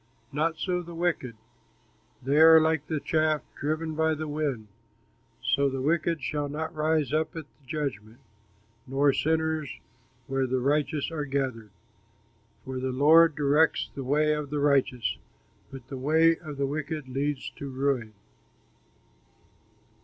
[0.31, 1.35] Not so the wicked!
[2.23, 4.67] They are like the chaff driven by the wind.
[5.43, 8.17] So the wicked shall not rise up at the judgment,
[8.87, 9.69] Nor sinners
[10.25, 11.69] where the righteous are gathered;
[12.65, 15.19] For the Lord directs the way of the righteous,
[15.71, 18.13] But the way of the wicked leads to ruin.